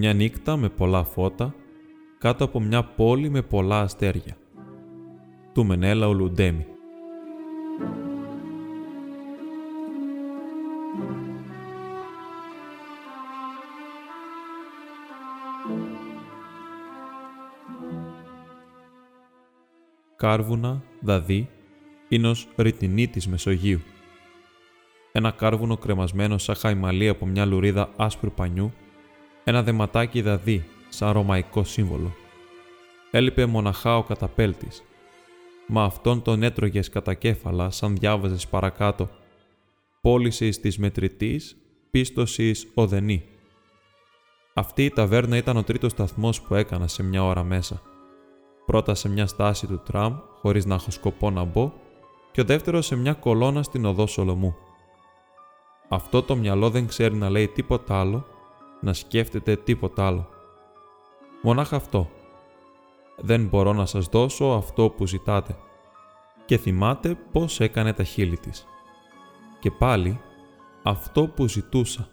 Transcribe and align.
Μια 0.00 0.14
νύχτα 0.14 0.56
με 0.56 0.68
πολλά 0.68 1.04
φώτα, 1.04 1.54
κάτω 2.18 2.44
από 2.44 2.60
μια 2.60 2.84
πόλη 2.84 3.28
με 3.30 3.42
πολλά 3.42 3.80
αστέρια. 3.80 4.36
Του 5.52 5.64
Μενέλα 5.64 6.06
Λουντέμι. 6.06 6.66
Κάρβουνα, 20.16 20.82
δαδί, 21.00 21.48
ίνος 22.08 22.48
ρητινή 22.56 23.08
της 23.08 23.28
Μεσογείου. 23.28 23.80
Ένα 25.12 25.30
κάρβουνο 25.30 25.76
κρεμασμένο 25.76 26.38
σαν 26.38 26.54
χαϊμαλή 26.54 27.08
από 27.08 27.26
μια 27.26 27.44
λουρίδα 27.44 27.92
άσπρου 27.96 28.32
πανιού, 28.32 28.72
ένα 29.44 29.62
δεματάκι 29.62 30.22
δαδί 30.22 30.64
σαν 30.88 31.12
ρωμαϊκό 31.12 31.64
σύμβολο. 31.64 32.14
Έλειπε 33.10 33.46
μοναχά 33.46 33.96
ο 33.96 34.02
καταπέλτης. 34.02 34.82
Μα 35.66 35.82
αυτόν 35.82 36.22
τον 36.22 36.42
έτρωγες 36.42 36.88
κατά 36.88 37.14
κέφαλα 37.14 37.70
σαν 37.70 37.96
διάβαζες 37.96 38.46
παρακάτω 38.46 39.08
«Πώλησης 40.00 40.60
της 40.60 40.78
μετρητής, 40.78 41.56
πίστοσης 41.90 42.68
οδενή». 42.74 43.24
Αυτή 44.54 44.84
η 44.84 44.90
ταβέρνα 44.90 45.36
ήταν 45.36 45.56
ο 45.56 45.62
τρίτος 45.62 45.92
σταθμός 45.92 46.40
που 46.40 46.54
έκανα 46.54 46.86
σε 46.86 47.02
μια 47.02 47.24
ώρα 47.24 47.42
μέσα. 47.42 47.82
Πρώτα 48.66 48.94
σε 48.94 49.08
μια 49.08 49.26
στάση 49.26 49.66
του 49.66 49.82
τραμ, 49.84 50.18
χωρίς 50.40 50.64
να 50.64 50.74
έχω 50.74 50.90
σκοπό 50.90 51.30
να 51.30 51.44
μπω, 51.44 51.72
και 52.32 52.40
ο 52.40 52.44
δεύτερος 52.44 52.86
σε 52.86 52.96
μια 52.96 53.12
κολόνα 53.12 53.62
στην 53.62 53.84
οδό 53.84 54.06
Σολομού. 54.06 54.56
Αυτό 55.88 56.22
το 56.22 56.36
μυαλό 56.36 56.70
δεν 56.70 56.86
ξέρει 56.86 57.14
να 57.14 57.30
λέει 57.30 57.48
τίποτα 57.48 58.00
άλλο, 58.00 58.26
να 58.80 58.92
σκέφτεται 58.92 59.56
τίποτα 59.56 60.06
άλλο. 60.06 60.28
Μονάχα 61.42 61.76
αυτό. 61.76 62.10
Δεν 63.16 63.46
μπορώ 63.46 63.72
να 63.72 63.86
σας 63.86 64.06
δώσω 64.06 64.44
αυτό 64.44 64.90
που 64.90 65.06
ζητάτε. 65.06 65.56
Και 66.44 66.56
θυμάται 66.56 67.18
πώς 67.32 67.60
έκανε 67.60 67.92
τα 67.92 68.04
χείλη 68.04 68.38
της. 68.38 68.66
Και 69.60 69.70
πάλι 69.70 70.20
αυτό 70.82 71.28
που 71.28 71.48
ζητούσα. 71.48 72.08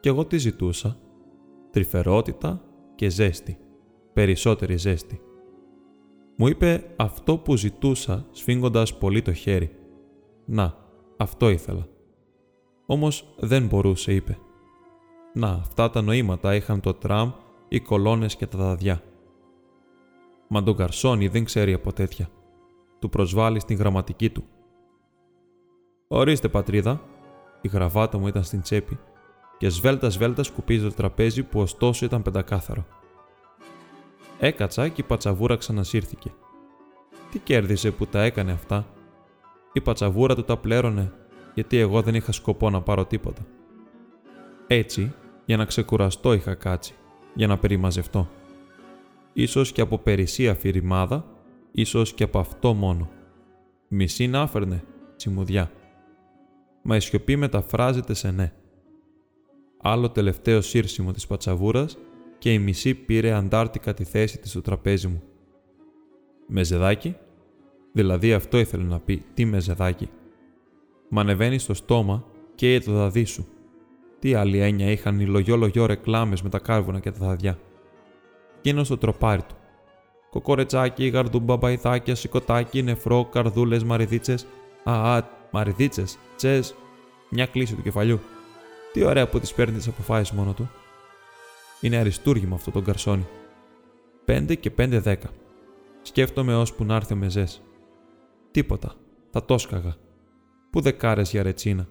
Κι 0.00 0.08
εγώ 0.08 0.24
τι 0.24 0.38
ζητούσα; 0.38 0.98
Τρυφερότητα 1.70 2.62
και 2.94 3.08
ζέστη. 3.08 3.58
Περισσότερη 4.12 4.76
ζέστη. 4.76 5.20
Μου 6.36 6.46
είπε 6.46 6.94
αυτό 6.96 7.38
που 7.38 7.56
ζητούσα 7.56 8.26
σφίγγοντας 8.30 8.98
πολύ 8.98 9.22
το 9.22 9.32
χέρι. 9.32 9.70
Να, 10.44 10.74
αυτό 11.16 11.48
ήθελα. 11.48 11.88
Όμως 12.86 13.34
δεν 13.38 13.66
μπορούσε, 13.66 14.14
είπε. 14.14 14.38
Να, 15.32 15.48
αυτά 15.48 15.90
τα 15.90 16.02
νοήματα 16.02 16.54
είχαν 16.54 16.80
το 16.80 16.94
τραμ, 16.94 17.32
οι 17.68 17.80
κολόνες 17.80 18.36
και 18.36 18.46
τα 18.46 18.58
δαδιά. 18.58 19.02
Μα 20.48 20.62
τον 20.62 20.76
Καρσόνι 20.76 21.28
δεν 21.28 21.44
ξέρει 21.44 21.72
από 21.72 21.92
τέτοια. 21.92 22.28
Του 22.98 23.08
προσβάλλει 23.08 23.60
στην 23.60 23.76
γραμματική 23.76 24.30
του. 24.30 24.44
Ορίστε, 26.08 26.48
πατρίδα. 26.48 27.00
Η 27.60 27.68
γραβάτα 27.68 28.18
μου 28.18 28.26
ήταν 28.26 28.44
στην 28.44 28.60
τσέπη 28.62 28.98
και 29.58 29.68
σβέλτας 29.68 30.12
σβέλτα 30.12 30.42
σκουπίζει 30.42 30.84
το 30.84 30.94
τραπέζι 30.94 31.42
που 31.42 31.60
ωστόσο 31.60 32.04
ήταν 32.04 32.22
πεντακάθαρο. 32.22 32.86
Έκατσα 34.38 34.88
και 34.88 35.00
η 35.00 35.04
πατσαβούρα 35.04 35.56
ξανασύρθηκε. 35.56 36.32
Τι 37.30 37.38
κέρδισε 37.38 37.90
που 37.90 38.06
τα 38.06 38.22
έκανε 38.22 38.52
αυτά; 38.52 38.86
Η 39.72 39.80
πατσαβούρα 39.80 40.34
του 40.34 40.44
τα 40.44 40.56
πλέρωνε 40.56 41.12
γιατί 41.54 41.76
εγώ 41.76 42.02
δεν 42.02 42.14
είχα 42.14 42.32
σκοπό 42.32 42.70
να 42.70 42.80
πάρω 42.80 43.04
τίποτα. 43.04 43.42
Έτσι, 44.66 45.14
για 45.50 45.58
να 45.58 45.64
ξεκουραστώ 45.64 46.32
είχα 46.32 46.54
κάτσει, 46.54 46.94
για 47.34 47.46
να 47.46 47.58
περιμαζευτώ. 47.58 48.28
Ίσως 49.32 49.72
και 49.72 49.80
από 49.80 49.98
περισσία 49.98 50.54
φυρημάδα, 50.54 51.24
ίσως 51.72 52.12
και 52.12 52.24
από 52.24 52.38
αυτό 52.38 52.74
μόνο. 52.74 53.10
Μισή 53.88 54.26
να 54.26 54.46
φέρνε, 54.46 54.84
τσιμουδιά. 55.16 55.70
Μα 56.82 56.96
η 56.96 57.00
σιωπή 57.00 57.36
μεταφράζεται 57.36 58.14
σε 58.14 58.30
ναι. 58.30 58.52
Άλλο 59.82 60.10
τελευταίο 60.10 60.60
σύρσιμο 60.60 61.12
της 61.12 61.26
πατσαβούρας 61.26 61.98
και 62.38 62.52
η 62.52 62.58
μισή 62.58 62.94
πήρε 62.94 63.32
αντάρτικα 63.32 63.94
τη 63.94 64.04
θέση 64.04 64.38
της 64.38 64.50
στο 64.50 64.60
τραπέζι 64.60 65.06
μου. 65.06 65.22
Μεζεδάκι, 66.46 67.16
δηλαδή 67.92 68.32
αυτό 68.32 68.58
ήθελε 68.58 68.84
να 68.84 69.00
πει, 69.00 69.24
τι 69.34 69.44
μεζεδάκι. 69.44 70.08
Μα 71.08 71.20
ανεβαίνει 71.20 71.58
στο 71.58 71.74
στόμα 71.74 72.24
και 72.54 72.80
το 72.80 72.92
δαδί 72.92 73.24
σου. 73.24 73.46
Τι 74.20 74.34
άλλη 74.34 74.58
έννοια 74.58 74.90
είχαν 74.90 75.20
οι 75.20 75.26
λογιό-λογιό 75.26 75.86
ρεκλάμες 75.86 76.42
με 76.42 76.48
τα 76.48 76.58
κάρβουνα 76.58 77.00
και 77.00 77.10
τα 77.10 77.26
δαδιά. 77.26 77.58
Εκείνο 78.58 78.84
στο 78.84 78.98
τροπάρι 78.98 79.42
του. 79.42 79.54
Κοκορετσάκι, 80.30 81.06
γαρδούμπα, 81.06 81.56
μπαϊθάκια, 81.56 82.14
σηκωτάκι, 82.14 82.82
νεφρό, 82.82 83.24
καρδούλες, 83.24 83.84
μαριδίτσες. 83.84 84.46
Α, 84.84 85.16
α, 85.16 85.22
μαριδίτσες, 85.50 86.18
τσες, 86.36 86.74
μια 87.30 87.46
κλίση 87.46 87.74
του 87.74 87.82
κεφαλιού. 87.82 88.20
Τι 88.92 89.04
ωραία 89.04 89.28
που 89.28 89.40
τις 89.40 89.54
παίρνεις 89.54 89.76
τις 89.76 89.88
αποφάσεις 89.88 90.30
μόνο 90.30 90.52
του. 90.52 90.70
Είναι 91.80 91.96
αριστούργημα 91.96 92.54
αυτό 92.54 92.70
τον 92.70 92.84
καρσόνι. 92.84 93.26
Πέντε 94.24 94.54
και 94.54 94.70
πέντε 94.70 94.98
δέκα. 94.98 95.30
Σκέφτομαι 96.02 96.54
ώσπου 96.54 96.84
να 96.84 96.94
έρθει 96.94 97.12
ο 97.12 97.16
μεζές. 97.16 97.62
Τίποτα. 98.50 98.94
Θα 99.30 99.44
το 99.44 99.58
σκαγα. 99.58 99.96
Πού 100.70 100.80
δεκάρες 100.80 101.30
για 101.30 101.42
ρετσίνα. 101.42 101.88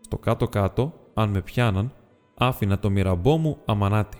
Στο 0.00 0.18
κάτω-κάτω, 0.18 1.01
αν 1.14 1.30
με 1.30 1.42
πιάναν, 1.42 1.92
άφηνα 2.34 2.78
το 2.78 2.90
μυραμπό 2.90 3.36
μου 3.36 3.58
αμανάτι. 3.64 4.18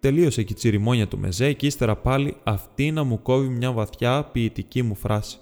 Τελείωσε 0.00 0.42
και 0.42 0.52
η 0.52 0.56
τσιριμόνια 0.56 1.08
του 1.08 1.18
μεζέ 1.18 1.52
και 1.52 1.66
ύστερα 1.66 1.96
πάλι 1.96 2.36
αυτή 2.44 2.90
να 2.90 3.04
μου 3.04 3.22
κόβει 3.22 3.48
μια 3.48 3.72
βαθιά 3.72 4.24
ποιητική 4.24 4.82
μου 4.82 4.94
φράση. 4.94 5.38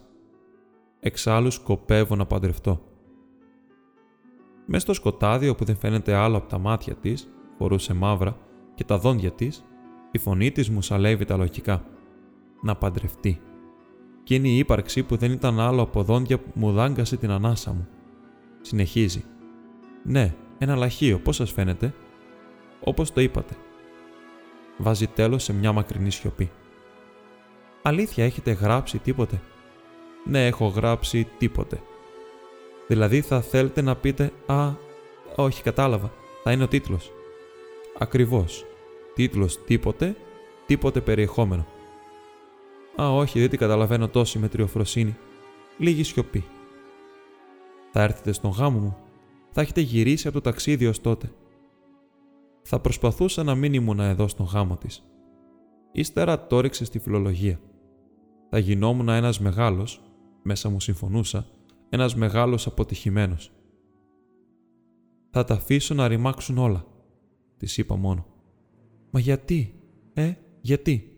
Εξάλλου 1.01 1.51
σκοπεύω 1.51 2.17
να 2.17 2.27
παντρευτώ. 2.27 2.81
Μες 4.67 4.83
στο 4.83 4.95
σκοτάδι 4.95 5.49
όπου 5.49 5.65
δεν 5.65 5.77
φαίνεται 5.77 6.15
άλλο 6.15 6.37
από 6.37 6.49
τα 6.49 6.59
μάτια 6.59 6.95
της, 6.95 7.31
φορούσε 7.59 7.95
μαύρα 7.95 8.37
και 8.75 8.85
τα 8.85 8.99
δόντια 8.99 9.31
της, 9.31 9.65
η 10.11 10.19
φωνή 10.19 10.51
της 10.51 10.71
μου 10.71 10.83
σαλεύει 10.83 11.25
τα 11.25 11.37
λογικά. 11.37 11.85
Να 12.63 12.77
παντρευτεί. 12.77 13.41
Και 14.23 14.35
είναι 14.35 14.49
η 14.49 14.59
ύπαρξη 14.59 15.03
που 15.03 15.17
δεν 15.17 15.33
ήταν 15.33 15.61
άλλο 15.61 15.83
από 15.83 16.03
δόντια 16.03 16.39
που 16.39 16.51
μου 16.55 16.73
δάγκασε 16.73 17.17
την 17.17 17.31
ανάσα 17.31 17.73
μου. 17.73 17.89
Συνεχίζει. 18.61 19.25
Ναι, 20.03 20.35
ένα 20.59 20.77
λαχείο, 20.77 21.19
πώς 21.19 21.37
σας 21.37 21.53
φαίνεται; 21.53 21.95
Όπως 22.81 23.13
το 23.13 23.21
είπατε. 23.21 23.55
Βάζει 24.77 25.07
τέλος 25.07 25.43
σε 25.43 25.53
μια 25.53 25.73
μακρινή 25.73 26.11
σιωπή. 26.11 26.51
Αλήθεια, 27.83 28.25
έχετε 28.25 28.51
γράψει 28.51 28.99
τίποτε; 28.99 29.41
Ναι, 30.25 30.47
έχω 30.47 30.67
γράψει 30.67 31.29
τίποτε. 31.39 31.81
Δηλαδή 32.87 33.21
θα 33.21 33.41
θέλετε 33.41 33.83
να 33.83 33.97
πείτε 33.97 34.33
«Α, 34.47 34.71
όχι, 35.37 35.63
κατάλαβα, 35.63 36.13
θα 36.43 36.53
είναι 36.53 36.63
ο 36.63 36.69
τίτλος». 36.69 37.13
Ακριβώς. 37.99 38.65
Τίτλος 39.15 39.65
τίποτε, 39.65 40.17
τίποτε 40.67 41.01
περιεχόμενο. 41.01 41.67
Α, 43.03 43.15
όχι, 43.15 43.41
δεν 43.41 43.49
την 43.51 43.59
καταλαβαίνω 43.59 44.09
τόση 44.09 44.39
με 44.39 44.49
τριοφροσύνη. 44.49 45.17
Λίγη 45.79 46.03
σιωπή. 46.03 46.45
Θα 47.93 48.03
έρθετε 48.03 48.33
στον 48.33 48.51
γάμο 48.51 48.79
μου. 48.79 48.97
Θα 49.51 49.61
έχετε 49.61 49.81
γυρίσει 49.81 50.29
από 50.29 50.41
το 50.41 50.51
ταξίδι 50.51 50.87
ως 50.87 51.01
τότε. 51.01 51.33
Θα 52.63 52.81
προσπαθούσα 52.81 53.43
να 53.43 53.55
μην 53.55 53.75
ήμουνα 53.75 54.05
εδώ 54.05 54.29
στον 54.29 54.47
γάμο 54.47 54.77
της. 54.77 55.05
Ύστερα 55.93 56.47
το 56.47 56.61
ρίξε 56.61 56.85
στη 56.85 56.99
φιλολογία. 56.99 57.61
Θα 58.51 58.59
γινόμουν 58.59 59.09
ένας 59.09 59.41
μεγάλος, 59.41 60.03
μέσα 60.43 60.69
μου 60.69 60.81
συμφωνούσα, 60.81 61.47
ένας 61.89 62.15
μεγάλος 62.15 62.67
αποτυχημένος. 62.67 63.53
Θα 65.31 65.45
τα 65.45 65.55
αφήσω 65.55 65.95
να 65.95 66.09
ρημάξουν 66.09 66.59
όλα, 66.59 66.85
της 67.57 67.79
είπα 67.79 67.97
μόνο. 67.97 68.27
Μα 69.11 69.21
γιατί, 69.21 69.75
ε, 70.13 70.33
γιατί; 70.61 71.11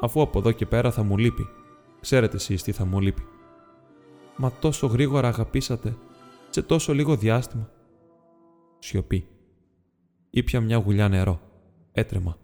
Αφού 0.00 0.20
από 0.20 0.38
εδώ 0.38 0.52
και 0.52 0.66
πέρα 0.66 0.90
θα 0.90 1.02
μου 1.02 1.16
λείπει. 1.16 1.46
Ξέρετε 2.00 2.36
εσείς 2.36 2.62
τι 2.62 2.72
θα 2.72 2.84
μου 2.84 3.00
λείπει. 3.00 3.22
Μα 4.36 4.52
τόσο 4.60 4.86
γρήγορα 4.86 5.28
αγαπήσατε, 5.28 5.96
σε 6.58 6.64
τόσο 6.64 6.94
λίγο 6.94 7.16
διάστημα. 7.16 7.70
Σιωπή. 8.78 9.28
Ήπια 10.30 10.60
μια 10.60 10.76
γουλιά 10.76 11.08
νερό. 11.08 11.40
Έτρεμα. 11.92 12.36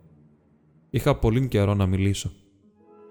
Είχα 0.91 1.17
πολύ 1.17 1.49
καιρό 1.49 1.75
να 1.75 1.87
μιλήσω. 1.87 2.33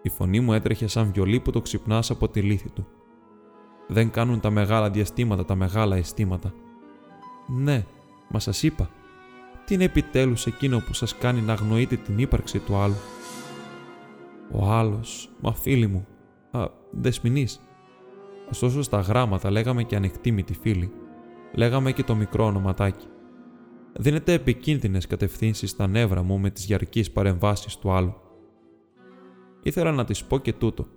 Η 0.02 0.10
φωνή 0.10 0.40
μου 0.40 0.54
έτρεχε 0.54 0.88
σαν 0.88 1.12
βιολί 1.14 1.40
που 1.40 1.52
το 1.52 1.62
ξυπνάς 1.62 2.12
από 2.12 2.28
τη 2.28 2.42
λύθη 2.42 2.70
του. 2.70 2.88
Δεν 3.88 4.12
κάνουν 4.12 4.40
τα 4.40 4.50
μεγάλα 4.50 4.90
διαστήματα 4.90 5.46
τα 5.46 5.56
μεγάλα 5.56 5.96
αισθήματα. 5.96 6.54
Ναι, 7.48 7.86
μα 8.30 8.40
σας 8.40 8.64
είπα. 8.64 8.90
Τι 9.66 9.74
είναι 9.74 9.84
επιτέλους 9.84 10.46
εκείνο 10.46 10.80
που 10.80 10.94
σας 10.94 11.18
κάνει 11.18 11.42
να 11.42 11.54
αγνοείτε 11.54 11.96
την 11.96 12.18
ύπαρξη 12.18 12.60
του 12.60 12.76
άλλου; 12.76 12.98
Ο 14.52 14.66
άλλος, 14.66 15.30
μα 15.42 15.54
φίλη 15.54 15.88
μου, 15.88 16.08
α, 16.52 16.68
δεσμηνή. 16.92 17.48
Ωστόσο 18.50 18.82
στα 18.82 19.00
γράμματα 19.00 19.52
λέγαμε 19.52 19.84
και 19.84 19.96
ανεκτήμητη 19.96 20.54
φίλη. 20.54 20.92
Λέγαμε 21.54 21.92
και 21.92 22.04
το 22.04 22.16
μικρό 22.16 22.46
ονοματάκι. 22.46 23.06
δίνεται 23.96 24.34
επικίνδυνες 24.34 25.08
κατευθύνσεις 25.08 25.70
στα 25.70 25.88
νεύρα 25.88 26.24
μου 26.24 26.40
με 26.40 26.50
τις 26.50 26.66
διαρκείς 26.66 27.12
παρεμβάσεις 27.12 27.78
του 27.78 27.92
άλλου. 27.92 28.16
Ήθελα 29.64 29.92
να 29.92 30.06
της 30.06 30.24
πω 30.24 30.40
και 30.40 30.54
τούτο, 30.54 30.88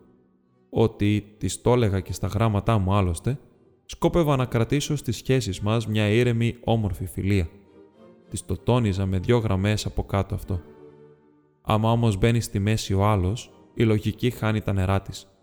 ότι 0.70 1.34
της 1.38 1.60
το 1.60 1.72
έλεγα 1.72 2.00
και 2.00 2.12
στα 2.12 2.26
γράμματά 2.26 2.78
μου 2.78 2.94
άλλωστε, 2.94 3.38
σκόπευα 3.84 4.36
να 4.36 4.44
κρατήσω 4.44 4.96
στις 4.96 5.16
σχέσεις 5.16 5.60
μας 5.60 5.86
μια 5.86 6.08
ήρεμη 6.08 6.56
όμορφη 6.64 7.06
φιλία. 7.06 7.48
Της 8.28 8.46
το 8.46 8.56
τόνιζα 8.56 9.06
με 9.06 9.18
δυο 9.18 9.38
γραμμές 9.38 9.86
από 9.86 10.04
κάτω 10.04 10.34
αυτό. 10.34 10.60
Άμα 11.62 11.90
όμως 11.90 12.16
μπαίνει 12.16 12.40
στη 12.40 12.58
μέση 12.58 12.94
ο 12.94 13.04
άλλος, 13.04 13.50
η 13.74 13.82
λογική 13.82 14.30
χάνει 14.30 14.60
τα 14.60 14.72
νερά 14.72 15.02
της. 15.02 15.35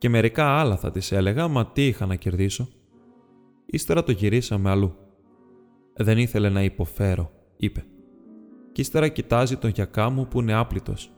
Και 0.00 0.08
μερικά 0.08 0.46
άλλα 0.46 0.76
θα 0.76 0.90
της 0.90 1.12
έλεγα, 1.12 1.48
μα 1.48 1.66
τι 1.66 1.86
είχα 1.86 2.06
να 2.06 2.16
κερδίσω. 2.16 2.68
Ύστερα 3.66 4.02
το 4.02 4.12
γυρίσαμε 4.12 4.70
αλλού. 4.70 4.94
Δεν 5.94 6.18
ήθελε 6.18 6.48
να 6.48 6.62
υποφέρω, 6.62 7.30
είπε. 7.56 7.84
Κι 8.72 8.80
ύστερα 8.80 9.08
κοιτάζει 9.08 9.56
τον 9.56 9.70
γιακά 9.70 10.10
μου 10.10 10.28
που 10.28 10.40
είναι 10.40 10.52
άπλητος. 10.54 11.12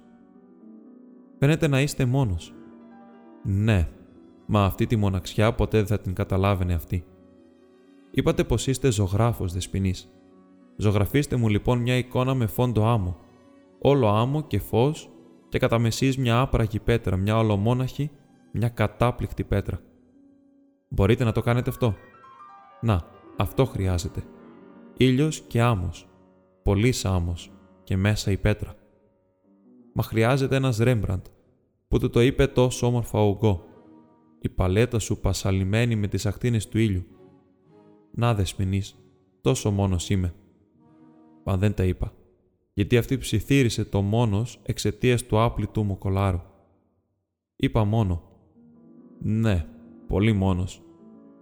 Φαίνεται 1.38 1.68
να 1.68 1.80
είστε 1.80 2.04
μόνος. 2.04 2.54
Ναι, 3.44 3.88
μα 4.46 4.64
αυτή 4.64 4.86
τη 4.86 4.96
μοναξιά 4.96 5.52
ποτέ 5.52 5.78
δεν 5.78 5.86
θα 5.86 6.00
την 6.00 6.14
καταλάβαινε 6.14 6.74
αυτή. 6.74 7.04
Είπατε 8.10 8.44
πως 8.44 8.66
είστε 8.66 8.90
ζωγράφος 8.90 9.52
δεσποινής. 9.52 10.12
Ζωγραφίστε 10.76 11.36
μου 11.36 11.48
λοιπόν 11.48 11.78
μια 11.78 11.96
εικόνα 11.96 12.34
με 12.34 12.46
φόντο 12.46 12.86
άμμο. 12.86 13.16
Όλο 13.78 14.08
άμμο 14.08 14.42
και 14.42 14.58
φως 14.58 15.10
και 15.48 15.58
κατά 15.58 15.78
μεσής 15.78 16.16
μια 16.16 16.40
άπραγη 16.40 16.80
πέτρα, 16.80 17.16
μια 17.16 17.38
ολομόναχη, 17.38 18.10
μια 18.52 18.68
κατάπληκτη 18.68 19.44
πέτρα. 19.44 19.80
Μπορείτε 20.88 21.24
να 21.24 21.32
το 21.32 21.40
κάνετε 21.40 21.70
αυτό; 21.70 21.94
Να, 22.80 23.00
αυτό 23.36 23.64
χρειάζεται. 23.64 24.22
Ήλιος 24.96 25.40
και 25.40 25.60
άμμος. 25.60 26.08
Πολύ 26.62 26.94
άμμος 27.02 27.52
και 27.84 27.96
μέσα 27.96 28.30
η 28.30 28.36
πέτρα. 28.36 28.74
Μα 29.92 30.02
χρειάζεται 30.02 30.56
ένας 30.56 30.78
Ρέμπραντ 30.78 31.26
που 31.88 31.98
του 31.98 32.10
το 32.10 32.20
είπε 32.20 32.46
τόσο 32.46 32.86
όμορφα 32.86 33.18
ο 33.18 33.36
Γκό. 33.36 33.64
Η 34.40 34.48
παλέτα 34.48 34.98
σου 34.98 35.20
πασαλημένη 35.20 35.96
με 35.96 36.06
τις 36.06 36.26
ακτίνες 36.26 36.68
του 36.68 36.78
ήλιου. 36.78 37.04
Να 38.14 38.34
δεσμηνείς, 38.34 38.96
τόσο 39.40 39.70
μόνος 39.70 40.10
είμαι. 40.10 40.34
Μα 41.44 41.56
δεν 41.56 41.74
τα 41.74 41.84
είπα, 41.84 42.12
γιατί 42.72 42.96
αυτή 42.96 43.18
ψιθύρισε 43.18 43.84
το 43.84 44.02
μόνος 44.02 44.60
εξαιτίας 44.62 45.22
του 45.22 45.40
άπλητου 45.40 45.82
μου 45.82 45.98
κολάρου. 45.98 46.40
Είπα 47.56 47.84
μόνο. 47.84 48.31
Ναι, 49.24 49.66
πολύ 50.08 50.32
μόνος, 50.32 50.82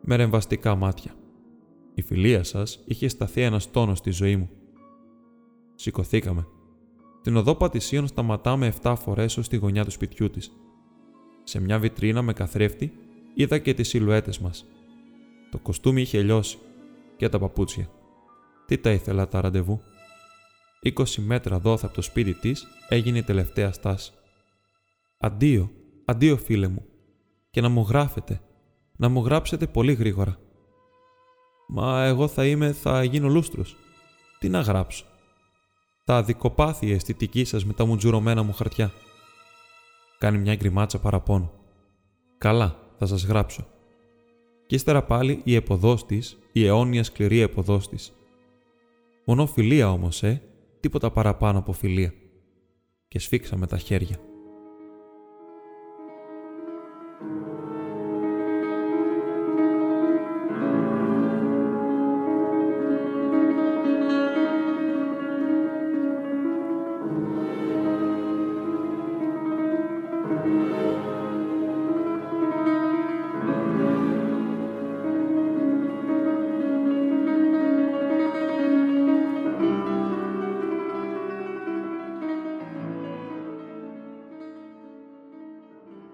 με 0.00 0.16
ρεμβαστικά 0.16 0.74
μάτια. 0.74 1.14
Η 1.94 2.02
φιλία 2.02 2.42
σας 2.42 2.82
είχε 2.86 3.08
σταθεί 3.08 3.40
ένας 3.40 3.70
τόνος 3.70 3.98
στη 3.98 4.10
ζωή 4.10 4.36
μου. 4.36 4.50
Σηκωθήκαμε 5.74 6.46
την 7.22 7.36
οδό 7.36 7.54
Πατησίων 7.54 8.06
σταματάμε 8.06 8.74
7 8.82 8.94
φορές 8.98 9.36
ως 9.36 9.48
τη 9.48 9.56
γωνιά 9.56 9.84
του 9.84 9.90
σπιτιού 9.90 10.30
της. 10.30 10.52
Σε 11.44 11.60
μια 11.60 11.78
βιτρίνα 11.78 12.22
με 12.22 12.32
καθρέφτη 12.32 12.92
είδα 13.34 13.58
και 13.58 13.74
τις 13.74 13.88
σιλουέτες 13.88 14.38
μας. 14.38 14.66
Το 15.50 15.58
κοστούμι 15.58 16.00
είχε 16.00 16.22
λιώσει 16.22 16.58
και 17.16 17.28
τα 17.28 17.38
παπούτσια. 17.38 17.90
Τι 18.66 18.78
τα 18.78 18.90
ήθελα 18.90 19.28
τα 19.28 19.40
ραντεβού; 19.40 19.80
20 20.82 21.04
μέτρα 21.16 21.58
δόθα 21.58 21.86
από 21.86 21.94
το 21.94 22.02
σπίτι 22.02 22.34
της 22.34 22.66
έγινε 22.88 23.18
η 23.18 23.22
τελευταία 23.22 23.72
στάση. 23.72 24.12
Αντίο, 25.18 25.70
αντίο 26.04 26.36
φίλε 26.36 26.68
μου. 26.68 26.84
Και 27.50 27.60
να 27.60 27.68
μου 27.68 27.86
γράφετε, 27.88 28.40
να 28.96 29.08
μου 29.08 29.24
γράψετε 29.24 29.66
πολύ 29.66 29.92
γρήγορα. 29.92 30.38
Μα 31.68 32.04
εγώ 32.04 32.28
θα 32.28 32.46
είμαι, 32.46 32.72
θα 32.72 33.04
γίνω 33.04 33.28
λούστρος. 33.28 33.76
Τι 34.38 34.48
να 34.48 34.60
γράψω; 34.60 35.04
Θα 36.04 36.16
αδικοπάθει 36.16 36.86
η 36.86 36.92
αισθητική 36.92 37.44
σας 37.44 37.64
με 37.64 37.72
τα 37.72 37.84
μουτζουρωμένα 37.84 38.42
μου 38.42 38.52
χαρτιά. 38.52 38.92
Κάνει 40.18 40.38
μια 40.38 40.54
γκριμάτσα 40.54 40.98
παραπάνω. 40.98 41.52
Καλά, 42.38 42.76
θα 42.98 43.06
σας 43.06 43.24
γράψω. 43.24 43.66
Και 44.66 44.74
ύστερα 44.74 45.02
πάλι 45.02 45.40
η 45.44 45.54
εποδός 45.54 46.04
η 46.52 46.66
αιώνια 46.66 47.04
σκληρή 47.04 47.40
εποδός 47.40 47.88
Μόνο 49.24 49.46
φιλία 49.46 49.90
όμως, 49.90 50.22
ε, 50.22 50.42
τίποτα 50.80 51.10
παραπάνω 51.10 51.58
από 51.58 51.72
φιλία. 51.72 52.12
Και 53.08 53.18
σφίξαμε 53.18 53.66
τα 53.66 53.78
χέρια. 53.78 54.29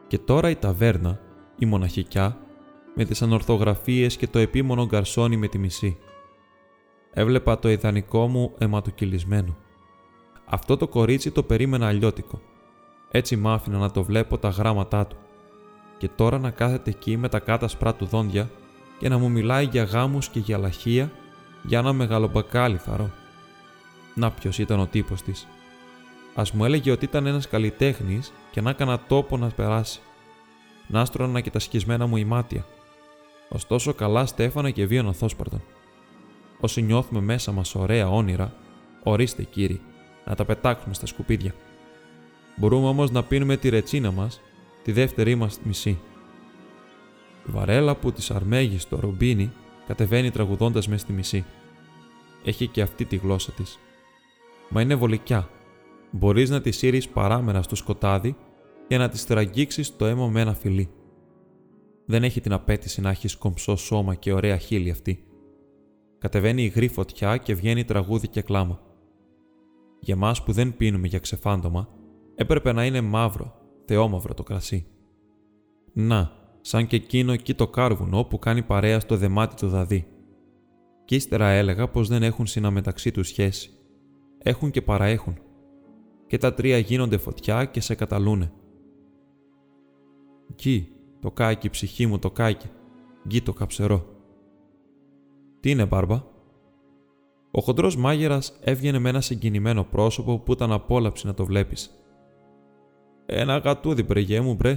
Και 0.06 0.18
τώρα 0.18 0.50
η 0.50 0.56
ταβέρνα, 0.56 1.20
η 1.58 1.66
μοναχικιά, 1.66 2.38
με 2.94 3.04
τις 3.04 3.22
ανορθογραφίες 3.22 4.16
και 4.16 4.26
το 4.26 4.38
επίμονο 4.38 4.86
γκαρσόνι 4.86 5.36
με 5.36 5.48
τη 5.48 5.58
μισή. 5.58 5.98
Έβλεπα 7.12 7.58
το 7.58 7.68
ιδανικό 7.68 8.26
μου 8.26 8.54
αιματοκυλισμένο. 8.58 9.56
Αυτό 10.44 10.76
το 10.76 10.88
κορίτσι 10.88 11.30
το 11.30 11.42
περίμενα 11.42 11.86
αλλιώτικο. 11.86 12.40
Έτσι 13.10 13.36
μ' 13.36 13.48
άφηνα 13.48 13.78
να 13.78 13.90
το 13.90 14.02
βλέπω 14.02 14.38
τα 14.38 14.48
γράμματά 14.48 15.06
του. 15.06 15.16
Και 15.98 16.08
τώρα 16.08 16.38
να 16.38 16.50
κάθεται 16.50 16.90
εκεί 16.90 17.16
με 17.16 17.28
τα 17.28 17.38
κάτασπρά 17.38 17.94
του 17.94 18.04
δόντια 18.04 18.50
και 18.98 19.08
να 19.08 19.18
μου 19.18 19.30
μιλάει 19.30 19.64
για 19.64 19.84
γάμους 19.84 20.28
και 20.28 20.38
για 20.38 20.58
λαχεία 20.58 21.12
για 21.62 21.78
ένα 21.78 21.92
μεγαλομπακάλι 21.92 22.76
θαρό. 22.76 23.10
Να 24.14 24.30
ποιος 24.30 24.58
ήταν 24.58 24.80
ο 24.80 24.86
τύπος 24.86 25.22
της. 25.22 25.46
Α 26.36 26.42
μου 26.52 26.64
έλεγε 26.64 26.90
ότι 26.90 27.04
ήταν 27.04 27.26
ένας 27.26 27.48
καλλιτέχνης 27.48 28.32
και 28.50 28.60
να 28.60 28.70
έκανα 28.70 29.00
τόπο 29.00 29.36
να 29.36 29.48
περάσει. 29.48 30.00
Να 30.86 31.00
άστρωνα 31.00 31.40
και 31.40 31.50
τα 31.50 31.58
σκισμένα 31.58 32.06
μου 32.06 32.16
ημάτια. 32.16 32.66
Ωστόσο, 33.48 33.94
καλά 33.94 34.26
στέφανα 34.26 34.70
και 34.70 34.86
βίωνα 34.86 35.12
θόσπαρτον. 35.12 35.62
Όσοι 36.60 36.82
νιώθουμε 36.82 37.20
μέσα 37.20 37.52
μας 37.52 37.74
ωραία 37.74 38.08
όνειρα, 38.08 38.54
ορίστε 39.02 39.42
κύριοι, 39.42 39.80
να 40.24 40.34
τα 40.34 40.44
πετάξουμε 40.44 40.94
στα 40.94 41.06
σκουπίδια. 41.06 41.54
Μπορούμε 42.56 42.88
όμως 42.88 43.10
να 43.10 43.22
πίνουμε 43.22 43.56
τη 43.56 43.68
ρετσίνα 43.68 44.10
μας, 44.10 44.40
τη 44.82 44.92
δεύτερη 44.92 45.34
μας 45.34 45.58
μισή. 45.62 45.98
Η 47.48 47.50
βαρέλα 47.50 47.94
που 47.94 48.12
της 48.12 48.30
αρμέγει 48.30 48.78
στο 48.78 49.00
ρομπίνι 49.00 49.52
κατεβαίνει 49.86 50.30
τραγουδώντας 50.30 50.88
μες 50.88 51.00
στη 51.00 51.12
μισή. 51.12 51.44
Έχει 52.44 52.66
και 52.66 52.82
αυτή 52.82 53.04
τη 53.04 53.16
γλώσσα 53.16 53.52
της. 53.52 53.78
Μα 54.68 54.80
είναι 54.80 54.94
βολικιά 54.94 55.48
Μπορείς 56.10 56.50
να 56.50 56.60
τη 56.60 56.70
σύρεις 56.70 57.08
παράμερα 57.08 57.62
στο 57.62 57.74
σκοτάδι 57.74 58.36
και 58.88 58.96
να 58.96 59.08
της 59.08 59.26
τραγγίξει 59.26 59.96
το 59.96 60.06
αίμα 60.06 60.28
με 60.28 60.40
ένα 60.40 60.54
φιλί. 60.54 60.90
Δεν 62.06 62.24
έχει 62.24 62.40
την 62.40 62.52
απέτηση 62.52 63.00
να 63.00 63.10
έχεις 63.10 63.36
κομψό 63.36 63.76
σώμα 63.76 64.14
και 64.14 64.32
ωραία 64.32 64.56
χείλη 64.56 64.90
αυτή. 64.90 65.24
Κατεβαίνει 66.18 66.62
υγρή 66.62 66.88
φωτιά 66.88 67.36
και 67.36 67.54
βγαίνει 67.54 67.84
τραγούδι 67.84 68.28
και 68.28 68.42
κλάμα. 68.42 68.80
Για 70.00 70.14
εμά 70.14 70.34
που 70.44 70.52
δεν 70.52 70.76
πίνουμε 70.76 71.06
για 71.06 71.18
ξεφάντωμα, 71.18 71.88
έπρεπε 72.34 72.72
να 72.72 72.84
είναι 72.84 73.00
μαύρο, 73.00 73.54
θεόμαυρο 73.84 74.34
το 74.34 74.42
κρασί. 74.42 74.86
Να, 75.92 76.32
σαν 76.60 76.86
και 76.86 76.96
εκείνο 76.96 77.32
εκεί 77.32 77.54
το 77.54 77.68
κάρβουνο 77.68 78.24
που 78.24 78.38
κάνει 78.38 78.62
παρέα 78.62 79.00
στο 79.00 79.16
δεμάτι 79.16 79.54
του 79.54 79.68
δαδί. 79.68 80.06
Κι 81.04 81.14
ύστερα 81.14 81.48
έλεγα 81.48 81.88
πως 81.88 82.08
δεν 82.08 82.22
έχουν 82.22 82.46
συναμεταξύ 82.46 83.10
τους 83.10 83.28
σχέση. 83.28 83.70
Έχουν 84.38 84.70
και 84.70 84.82
παραέχουν 84.82 85.38
και 86.26 86.38
τα 86.38 86.54
τρία 86.54 86.78
γίνονται 86.78 87.18
φωτιά 87.18 87.64
και 87.64 87.80
σε 87.80 87.94
καταλούνε. 87.94 88.52
Γκί, 90.54 90.88
το 91.20 91.30
κάκι, 91.30 91.70
ψυχή 91.70 92.06
μου 92.06 92.18
το 92.18 92.30
κάκι, 92.30 92.66
γκί 93.26 93.42
το 93.42 93.52
καψερό. 93.52 94.04
Τι 95.60 95.70
είναι, 95.70 95.86
μπάρμπα; 95.86 96.24
Ο 97.50 97.60
χοντρός 97.60 97.96
μάγειρας 97.96 98.58
έβγαινε 98.60 98.98
με 98.98 99.08
ένα 99.08 99.20
συγκινημένο 99.20 99.84
πρόσωπο 99.84 100.38
που 100.38 100.52
ήταν 100.52 100.72
απόλαυση 100.72 101.26
να 101.26 101.34
το 101.34 101.44
βλέπεις. 101.44 101.90
Ένα 103.26 103.58
γατούδι, 103.58 104.02
μπρεγέ 104.02 104.40
μου, 104.40 104.54
μπρε. 104.54 104.74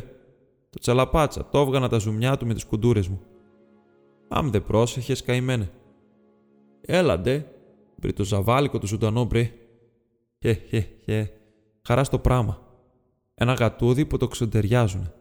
Το 0.70 0.80
τσαλαπάτσα, 0.80 1.50
το 1.50 1.60
έβγανα 1.60 1.90
τα 1.90 1.98
ζουμιά 1.98 2.38
του 2.38 2.46
με 2.48 2.54
τις 2.54 2.66
κουντούρες 2.66 3.08
μου. 3.08 3.22
Άμ 4.28 4.50
δε 4.50 4.60
πρόσεχες, 4.60 5.24
καημένε. 5.24 5.72
Έλα, 6.82 7.20
ντε, 7.20 7.46
μπρε 7.96 8.12
το 8.12 8.24
ζαβάλικο 8.24 8.80
του 8.80 8.88
ζωντανό, 8.88 9.26
μπρε. 9.26 9.52
Χε, 10.40 10.54
χε, 10.54 10.88
χε 11.04 11.39
χαρά 11.90 12.04
στο 12.04 12.20
πράμα. 12.20 12.62
Ένα 13.36 13.54
γατούδι 13.54 14.06
που 14.06 14.18
το 14.18 14.28
ξεντεριάζουν. 14.28 15.12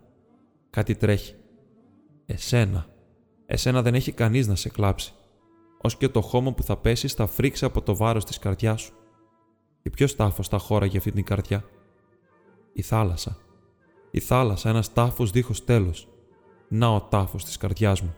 Κάτι 0.71 0.95
τρέχει. 0.95 1.35
Εσένα. 2.27 2.87
Εσένα 3.47 3.83
δεν 3.83 3.95
έχει 3.95 4.13
κανείς 4.13 4.47
να 4.47 4.55
σε 4.55 4.69
κλάψει. 4.69 5.13
ως 5.81 5.97
και 5.97 6.09
το 6.09 6.21
χώμα 6.21 6.53
που 6.53 6.63
θα 6.63 6.77
πέσεις 6.77 7.13
θα 7.13 7.27
φρίξει 7.27 7.65
από 7.65 7.83
το 7.83 7.97
βάρος 7.97 8.25
της 8.25 8.39
καρδιάς 8.39 8.81
σου. 8.81 8.93
Και 9.83 9.91
ποιος 9.91 10.17
τάφος 10.17 10.49
θα 10.49 10.59
χώρα 10.59 10.87
για 10.87 10.99
αυτή 10.99 11.13
την 11.13 11.25
καρδιά; 11.25 11.65
Η 12.73 12.83
θάλασσα. 12.83 13.37
Η 14.11 14.21
θάλασσα, 14.21 14.69
ένας 14.69 14.93
τάφος 14.93 15.31
δίχως 15.31 15.65
τέλος. 15.65 16.09
Να 16.69 16.89
ο 16.95 17.01
τάφος 17.01 17.45
της 17.45 17.57
καρδιάς 17.57 18.01
μου. 18.01 18.15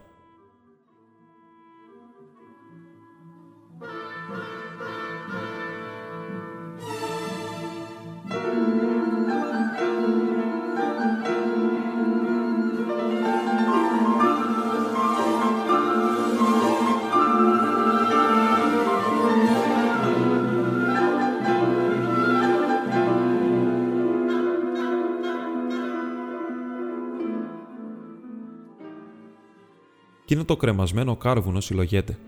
Το 30.50 30.57
κρεμασμένο 30.57 31.16
κάρβουνο 31.16 31.61
συλλογέται. 31.61 32.19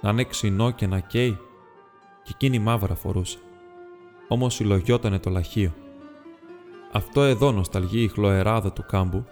Να 0.00 0.10
είναι 0.10 0.24
ξινό 0.24 0.70
και 0.70 0.86
να 0.86 0.98
καίει, 0.98 1.38
και 2.22 2.30
εκείνη 2.34 2.58
μαύρα 2.58 2.94
φορούσε. 2.94 3.38
Όμως 4.28 4.54
συλλογιότανε 4.54 5.18
το 5.18 5.30
λαχείο. 5.30 5.74
Αυτό 6.92 7.22
εδώ 7.22 7.52
νοσταλγεί 7.52 8.02
η 8.02 8.08
χλωεράδα 8.08 8.72
του 8.72 8.84
κάμπου, 8.88 9.24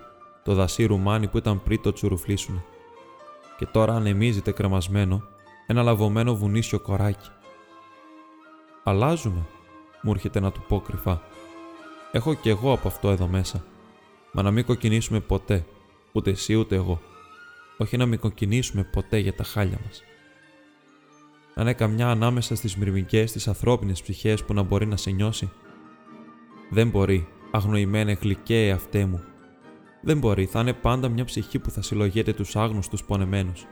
το 0.44 0.54
δασί 0.54 0.84
ρουμάνι 0.84 1.28
που 1.28 1.38
ήταν 1.38 1.62
πριν 1.62 1.82
το 1.82 1.92
τσουρουφλίσουνε. 1.92 2.64
Και 3.58 3.66
τώρα 3.66 3.94
ανεμίζεται 3.94 4.52
κρεμασμένο 4.52 5.22
ένα 5.66 5.82
λαβωμένο 5.82 6.34
βουνίσιο 6.34 6.80
κοράκι. 6.80 7.28
Αλλάζουμε, 8.84 9.46
μου 10.02 10.10
έρχεται 10.10 10.40
να 10.40 10.52
του 10.52 10.64
πω 10.68 10.80
κρυφά. 10.80 11.22
Έχω 12.12 12.34
κι 12.34 12.48
εγώ 12.48 12.72
από 12.72 12.88
αυτό 12.88 13.10
εδώ 13.10 13.26
μέσα. 13.26 13.64
Μα 14.32 14.42
να 14.42 14.50
μην 14.50 14.64
κοκκινήσουμε 14.64 15.20
ποτέ, 15.20 15.66
ούτε 16.12 16.30
εσύ 16.30 16.54
ούτε 16.54 16.74
εγώ 16.74 17.00
όχι 17.78 17.96
να 17.96 18.06
μην 18.06 18.18
κοκκινήσουμε 18.18 18.84
ποτέ 18.84 19.18
για 19.18 19.34
τα 19.34 19.44
χάλια 19.44 19.78
μας. 19.84 20.02
Να 21.54 21.62
είναι 21.62 21.72
καμιά 21.72 22.08
ανάμεσα 22.08 22.54
στις 22.54 22.76
μυρμικές 22.76 23.32
της 23.32 23.48
ανθρώπινες 23.48 24.02
ψυχές 24.02 24.44
που 24.44 24.54
να 24.54 24.62
μπορεί 24.62 24.86
να 24.86 24.96
σε 24.96 25.10
νιώσει. 25.10 25.50
Δεν 26.70 26.88
μπορεί, 26.88 27.28
αγνοημένε 27.50 28.12
γλυκέ 28.12 28.70
αυτέ 28.74 29.04
μου. 29.04 29.22
Δεν 30.02 30.18
μπορεί, 30.18 30.46
θα 30.46 30.60
είναι 30.60 30.72
πάντα 30.72 31.08
μια 31.08 31.24
ψυχή 31.24 31.58
που 31.58 31.70
θα 31.70 31.82
συλλογέται 31.82 32.32
τους 32.32 32.56
άγνωστους 32.56 33.04
πονεμένους. 33.04 33.66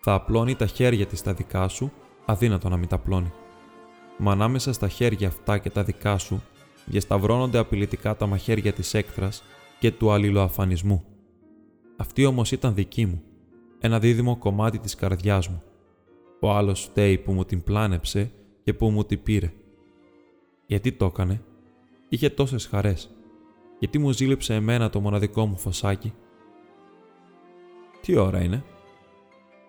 Θα 0.00 0.14
απλώνει 0.14 0.54
τα 0.54 0.66
χέρια 0.66 1.06
της 1.06 1.18
στα 1.18 1.32
δικά 1.32 1.68
σου, 1.68 1.92
αδύνατο 2.24 2.68
να 2.68 2.76
μην 2.76 2.88
τα 2.88 2.96
απλώνει. 2.96 3.32
Μα 4.18 4.32
ανάμεσα 4.32 4.72
στα 4.72 4.88
χέρια 4.88 5.28
αυτά 5.28 5.58
και 5.58 5.70
τα 5.70 5.82
δικά 5.82 6.18
σου, 6.18 6.42
διασταυρώνονται 6.84 7.58
απειλητικά 7.58 8.16
τα 8.16 8.26
μαχαίρια 8.26 8.72
της 8.72 8.94
έκθρας 8.94 9.42
και 9.78 9.90
του 9.90 10.10
αλληλοαφανισμού. 10.10 11.11
Αυτή 12.02 12.24
όμως 12.24 12.52
ήταν 12.52 12.74
δική 12.74 13.06
μου, 13.06 13.22
ένα 13.78 13.98
δίδυμο 13.98 14.36
κομμάτι 14.36 14.78
της 14.78 14.94
καρδιάς 14.94 15.48
μου. 15.48 15.62
Ο 16.40 16.50
άλλος 16.50 16.80
φταίει 16.80 17.18
που 17.18 17.32
μου 17.32 17.44
την 17.44 17.62
πλάνεψε 17.62 18.30
και 18.64 18.74
που 18.74 18.90
μου 18.90 19.04
την 19.04 19.22
πήρε. 19.22 19.52
Γιατί 20.66 20.92
το 20.92 21.04
έκανε, 21.04 21.42
είχε 22.08 22.30
τόσες 22.30 22.66
χαρές. 22.66 23.10
Γιατί 23.78 23.98
μου 23.98 24.10
ζήλεψε 24.10 24.54
εμένα 24.54 24.90
το 24.90 25.00
μοναδικό 25.00 25.46
μου 25.46 25.56
φωσάκι; 25.58 26.12
Τι 28.00 28.16
ώρα 28.16 28.42
είναι; 28.42 28.64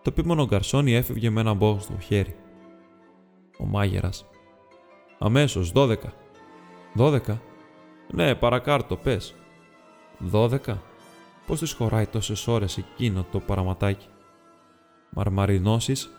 Το 0.01 0.11
πίμονο 0.11 0.45
γκαρσόνι 0.45 0.93
έφευγε 0.93 1.29
με 1.29 1.41
ένα 1.41 1.53
μπόγος 1.53 1.83
στο 1.83 1.99
χέρι. 1.99 2.35
Ο 3.57 3.65
μάγερας. 3.65 4.25
Αμέσως, 5.19 5.71
δώδεκα. 5.71 6.13
Δώδεκα; 6.93 7.41
Ναι, 8.13 8.35
παρακάρτο, 8.35 8.95
πες. 8.95 9.35
Δώδεκα; 10.19 10.81
Πώς 11.47 11.59
της 11.59 11.71
χωράει 11.73 12.07
τόσες 12.07 12.47
ώρες 12.47 12.77
εκείνο 12.77 13.25
το 13.31 13.39
παραματάκι; 13.39 14.07
Μαρμαρινώσεις; 15.09 16.09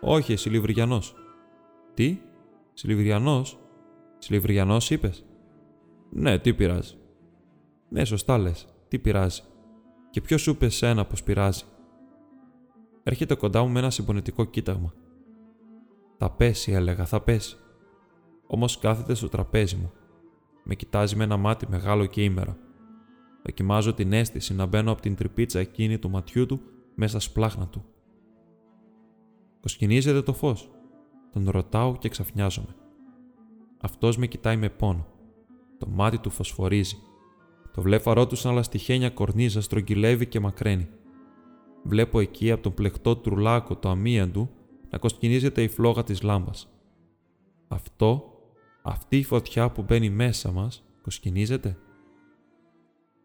Όχι, 0.00 0.36
Σιλιβριανός. 0.36 1.14
Τι, 1.94 2.20
Σιλιβριανός; 2.72 3.58
Σιλιβριανός 4.18 4.90
είπες; 4.90 5.24
Ναι, 6.10 6.38
τι 6.38 6.54
πειράζει. 6.54 6.94
Ναι, 7.88 8.04
σωστά 8.04 8.38
λες. 8.38 8.66
Τι 8.88 8.98
πειράζει. 8.98 9.42
Και 10.10 10.20
ποιος 10.20 10.40
σου 10.42 10.50
είπε 10.50 10.68
σένα 10.68 11.04
πως 11.04 11.22
πειράζει; 11.22 11.64
Έρχεται 13.02 13.34
κοντά 13.34 13.62
μου 13.62 13.68
με 13.68 13.78
ένα 13.78 13.90
συμπονετικό 13.90 14.44
κοίταγμα. 14.44 14.94
Θα 16.18 16.30
πέσει, 16.30 16.72
έλεγα, 16.72 17.04
θα 17.04 17.20
πέσει. 17.20 17.56
Όμως 18.46 18.78
κάθεται 18.78 19.14
στο 19.14 19.28
τραπέζι 19.28 19.76
μου. 19.76 19.92
Με 20.62 20.74
κοιτάζει 20.74 21.16
με 21.16 21.24
ένα 21.24 21.36
μάτι 21.36 21.66
μεγάλο 21.68 22.06
και 22.06 22.24
ήμερο. 22.24 22.56
Δοκιμάζω 23.46 23.94
την 23.94 24.12
αίσθηση 24.12 24.54
να 24.54 24.66
μπαίνω 24.66 24.92
από 24.92 25.00
την 25.00 25.14
τρυπίτσα 25.14 25.58
εκείνη 25.58 25.98
του 25.98 26.10
ματιού 26.10 26.46
του 26.46 26.60
μέσα 26.94 27.20
σπλάχνα 27.20 27.68
του. 27.68 27.84
Κοσκινίζεται 29.60 30.22
το 30.22 30.32
φως. 30.32 30.70
Τον 31.32 31.50
ρωτάω 31.50 31.96
και 31.96 32.08
ξαφνιάζομαι. 32.08 32.76
Αυτός 33.80 34.16
με 34.16 34.26
κοιτάει 34.26 34.56
με 34.56 34.68
πόνο. 34.68 35.06
Το 35.78 35.86
μάτι 35.88 36.18
του 36.18 36.30
φωσφορίζει. 36.30 36.96
Το 37.72 37.82
βλέφαρό 37.82 38.26
του 38.26 38.36
σαν 38.36 38.54
λαστιχένια 38.54 39.10
κορνίζα 39.10 39.60
στρογγυλεύει 39.60 40.26
και 40.26 40.40
μακραίνει. 40.40 40.88
Βλέπω 41.82 42.20
εκεί 42.20 42.50
από 42.50 42.62
τον 42.62 42.74
πλεκτό 42.74 43.16
τρουλάκο 43.16 43.76
το 43.76 43.88
αμίαντου 43.88 44.48
να 44.90 44.98
κοσκινίζεται 44.98 45.62
η 45.62 45.68
φλόγα 45.68 46.02
της 46.02 46.22
λάμπας. 46.22 46.68
Αυτό, 47.68 48.24
αυτή 48.82 49.18
η 49.18 49.24
φωτιά 49.24 49.70
που 49.70 49.82
μπαίνει 49.82 50.10
μέσα 50.10 50.52
μας, 50.52 50.84
κοσκινίζεται; 51.02 51.78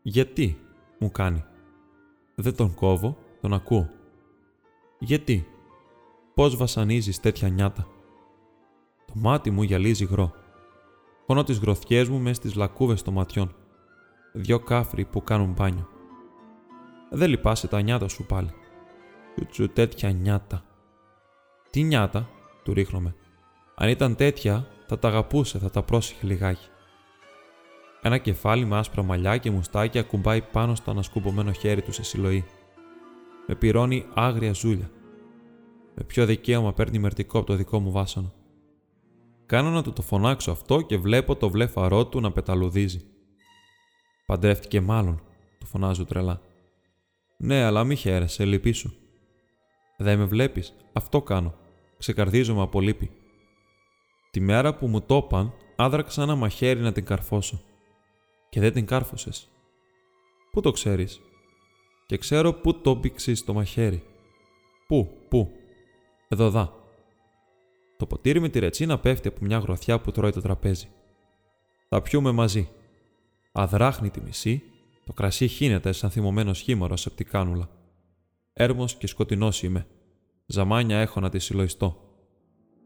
Γιατί, 0.01 0.59
μου 0.99 1.11
κάνει. 1.11 1.43
Δεν 2.35 2.55
τον 2.55 2.73
κόβω, 2.73 3.17
τον 3.41 3.53
ακούω. 3.53 3.89
Γιατί, 4.99 5.47
πώς 6.33 6.55
βασανίζεις 6.55 7.19
τέτοια 7.19 7.49
νιάτα. 7.49 7.87
Το 9.05 9.13
μάτι 9.15 9.49
μου 9.51 9.63
γυαλίζει 9.63 10.05
γρό. 10.05 10.33
Χώνω 11.25 11.43
τις 11.43 11.57
γροθιές 11.57 12.09
μου 12.09 12.19
μέσα 12.19 12.33
στις 12.33 12.55
λακκούβες 12.55 13.01
των 13.01 13.13
ματιών. 13.13 13.55
Δυο 14.33 14.59
κάφροι 14.59 15.05
που 15.05 15.23
κάνουν 15.23 15.51
μπάνιο. 15.51 15.87
Δεν 17.09 17.29
λυπάσαι 17.29 17.67
τα 17.67 17.81
νιάτα 17.81 18.07
σου 18.07 18.25
πάλι. 18.25 18.53
Τσουτσου 19.35 19.69
τέτοια 19.69 20.11
νιάτα. 20.11 20.63
Τι 21.69 21.83
νιάτα, 21.83 22.29
του 22.63 22.73
ρίχνομαι. 22.73 23.15
Αν 23.75 23.89
ήταν 23.89 24.15
τέτοια, 24.15 24.67
θα 24.87 24.99
τα 24.99 25.07
αγαπούσε, 25.07 25.59
θα 25.59 25.69
τα 25.69 25.83
πρόσεχε 25.83 26.27
λιγάκι. 26.27 26.69
Ένα 28.03 28.17
κεφάλι 28.17 28.65
με 28.65 28.77
άσπρα 28.77 29.03
μαλλιά 29.03 29.37
και 29.37 29.51
μουστάκια 29.51 30.01
ακουμπάει 30.01 30.41
πάνω 30.41 30.75
στο 30.75 30.91
ανασκουμπομένο 30.91 31.51
χέρι 31.51 31.81
του 31.81 31.91
σε 31.91 32.03
συλλοή. 32.03 32.45
Με 33.47 33.55
πυρώνει 33.55 34.05
άγρια 34.13 34.53
ζούλια. 34.53 34.91
Με 35.95 36.03
ποιο 36.03 36.25
δικαίωμα 36.25 36.73
παίρνει 36.73 36.99
μερτικό 36.99 37.37
από 37.37 37.47
το 37.47 37.55
δικό 37.55 37.79
μου 37.79 37.91
βάσανο. 37.91 38.33
Κάνω 39.45 39.69
να 39.69 39.83
του 39.83 39.93
το 39.93 40.01
φωνάξω 40.01 40.51
αυτό 40.51 40.81
και 40.81 40.97
βλέπω 40.97 41.35
το 41.35 41.49
βλέφαρό 41.49 42.07
του 42.07 42.19
να 42.19 42.31
πεταλουδίζει. 42.31 43.01
Παντρεύτηκε 44.25 44.81
μάλλον, 44.81 45.21
του 45.59 45.65
φωνάζω 45.65 46.05
τρελά. 46.05 46.41
Ναι, 47.37 47.63
αλλά 47.63 47.83
μη 47.83 47.95
χαίρεσαι, 47.95 48.45
λυπή 48.45 48.71
σου. 48.71 48.93
Δεν 49.97 50.17
με 50.17 50.25
βλέπεις, 50.25 50.73
αυτό 50.93 51.21
κάνω. 51.21 51.53
Ξεκαρδίζομαι 51.97 52.61
από 52.61 52.81
λύπη. 52.81 53.11
Τη 54.31 54.39
μέρα 54.39 54.75
που 54.75 54.87
μου 54.87 55.01
το 55.01 55.15
είπαν, 55.15 55.53
άδραξα 55.75 56.21
ένα 56.21 56.35
μαχαίρι 56.35 56.79
να 56.79 56.91
την 56.91 57.05
καρφώσω 57.05 57.61
και 58.51 58.59
δεν 58.59 58.73
την 58.73 58.85
κάρφωσες. 58.85 59.49
Πού 60.51 60.61
το 60.61 60.71
ξέρεις; 60.71 61.21
Και 62.05 62.17
ξέρω 62.17 62.53
πού 62.53 62.81
το 62.81 62.95
πήξεις 62.97 63.43
το 63.43 63.53
μαχαίρι. 63.53 64.03
Πού, 64.87 65.09
πού; 65.29 65.51
Εδώ 66.27 66.49
δά. 66.49 66.73
Το 67.97 68.05
ποτήρι 68.05 68.39
με 68.39 68.49
τη 68.49 68.59
ρετσίνα 68.59 68.99
πέφτει 68.99 69.27
από 69.27 69.37
μια 69.41 69.57
γροθιά 69.57 70.01
που 70.01 70.11
τρώει 70.11 70.31
το 70.31 70.41
τραπέζι. 70.41 70.89
Θα 71.89 72.01
πιούμε 72.01 72.31
μαζί. 72.31 72.69
Αδράχνει 73.51 74.09
τη 74.09 74.21
μισή, 74.21 74.63
το 75.05 75.13
κρασί 75.13 75.47
χύνεται 75.47 75.91
σαν 75.91 76.09
θυμωμένος 76.09 76.59
χήμαρο 76.59 76.95
σε 76.95 77.09
πτικάνουλα. 77.09 77.69
Έρμος 78.53 78.95
και 78.95 79.07
σκοτεινός 79.07 79.63
είμαι. 79.63 79.87
Ζαμάνια 80.45 80.99
έχω 80.99 81.19
να 81.19 81.29
τη 81.29 81.39
συλλογιστώ. 81.39 81.97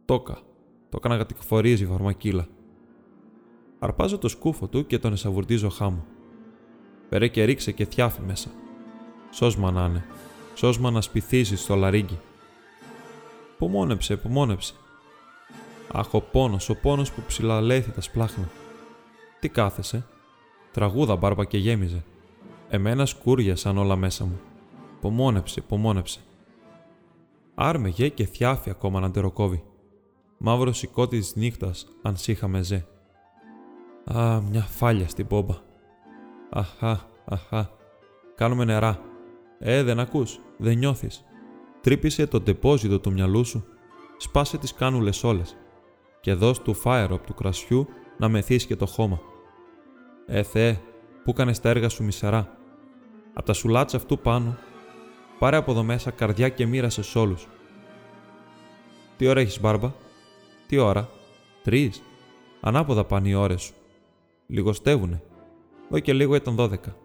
Τόκα. 0.05 0.33
Το 0.89 0.97
έκανα 0.97 1.17
κατηφορίζει 1.17 1.85
βαρμακίλα. 1.85 2.47
Αρπάζω 3.85 4.17
το 4.17 4.27
σκούφο 4.27 4.67
του 4.67 4.85
και 4.85 4.99
τον 4.99 5.13
εσαβουρτίζω 5.13 5.69
χάμω. 5.69 6.05
Φέρε 7.09 7.27
και 7.27 7.43
ρίξε 7.43 7.71
και 7.71 7.85
θιάφι 7.85 8.21
μέσα. 8.21 8.49
Σώσμα 9.31 9.71
να 9.71 9.85
είναι. 9.85 10.05
Σώσμα 10.55 10.91
να 10.91 11.01
σπιθίζει 11.01 11.55
στο 11.55 11.75
λαρίγκι. 11.75 12.19
Πομόνεψε, 13.57 14.15
πομόνεψε. 14.17 14.73
Αχ, 15.91 16.13
ο 16.13 16.21
πόνος, 16.21 16.69
ο 16.69 16.75
πόνος 16.75 17.11
που 17.11 17.21
ψηλαλέθη 17.27 17.91
τα 17.91 18.01
σπλάχνα. 18.01 18.49
Τι 19.39 19.49
κάθεσαι. 19.49 20.05
Τραγούδα 20.71 21.15
μπάρπα 21.15 21.45
και 21.45 21.57
γέμιζε. 21.57 22.03
Εμένα 22.69 23.05
σκούριασαν 23.05 23.77
όλα 23.77 23.95
μέσα 23.95 24.25
μου. 24.25 24.39
Πομόνεψε, 25.01 25.61
πομόνεψε. 25.61 26.19
Άρμεγε 27.55 28.09
και 28.09 28.25
θιάφη 28.25 28.69
ακόμα 28.69 28.99
να 28.99 29.09
ντεροκόβει. 29.09 29.63
Μαύρος 30.37 30.77
σηκώτη 30.77 31.19
τη 31.19 31.39
νύχτας, 31.39 31.87
αν 32.01 32.17
σύχαμε 32.17 32.61
ζε. 32.61 32.85
Α, 34.13 34.41
μια 34.41 34.61
φάλια 34.61 35.07
στην 35.07 35.27
πόμπα. 35.27 35.55
Αχά, 36.49 37.09
αχά. 37.25 37.71
Κάνουμε 38.35 38.65
νερά. 38.65 38.99
Ε, 39.59 39.83
δεν 39.83 39.99
ακούς, 39.99 40.39
δεν 40.57 40.77
νιώθεις. 40.77 41.25
Τρύπησε 41.81 42.27
το 42.27 42.41
τεπόζιτο 42.41 42.99
του 42.99 43.11
μυαλού 43.11 43.45
σου. 43.45 43.65
Σπάσε 44.17 44.57
τις 44.57 44.73
κάνουλες 44.73 45.23
όλες. 45.23 45.57
Και 46.21 46.33
δώσ' 46.33 46.61
του 46.61 46.73
φάεροπ 46.73 47.25
του 47.25 47.33
κρασιού 47.33 47.87
να 48.17 48.29
μεθύσει 48.29 48.67
και 48.67 48.75
το 48.75 48.85
χώμα. 48.85 49.19
Ε, 50.25 50.43
Θεέ, 50.43 50.79
που 51.23 51.29
έκανε 51.29 51.55
τα 51.55 51.69
έργα 51.69 51.89
σου 51.89 52.03
μισερά; 52.03 52.57
Απ' 53.33 53.45
τα 53.45 53.53
σουλάτσα 53.53 53.97
αυτού 53.97 54.19
πάνω, 54.19 54.57
πάρε 55.39 55.57
από 55.57 55.71
εδώ 55.71 55.83
μέσα 55.83 56.11
καρδιά 56.11 56.49
και 56.49 56.65
μοίρασε 56.65 57.01
σ' 57.01 57.15
όλους. 57.15 57.47
Τι 59.17 59.27
ώρα 59.27 59.39
έχεις, 59.39 59.59
Μπάρμπα; 59.59 59.91
Τι 60.67 60.77
ώρα; 60.77 61.09
Τρεις. 61.63 62.01
Ανάποδα 62.61 63.05
πάνε 63.05 63.27
οι 63.29 63.33
ώρες 63.33 63.61
σου. 63.61 63.73
Λιγοστεύουνε. 64.47 65.21
Εδώ 65.85 65.99
και 65.99 66.13
λίγο 66.13 66.35
ήταν 66.35 66.55
δώδεκα. 66.55 66.95